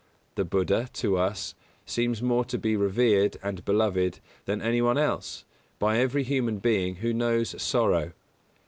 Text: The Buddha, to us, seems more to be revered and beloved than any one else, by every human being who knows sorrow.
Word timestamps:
The 0.33 0.43
Buddha, 0.43 0.89
to 0.93 1.15
us, 1.15 1.53
seems 1.85 2.23
more 2.23 2.43
to 2.45 2.57
be 2.57 2.75
revered 2.75 3.37
and 3.43 3.63
beloved 3.63 4.19
than 4.45 4.59
any 4.59 4.81
one 4.81 4.97
else, 4.97 5.45
by 5.77 5.99
every 5.99 6.23
human 6.23 6.57
being 6.57 6.95
who 6.95 7.13
knows 7.13 7.61
sorrow. 7.61 8.13